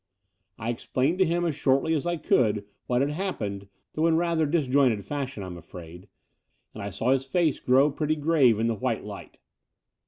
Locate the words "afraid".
5.59-6.07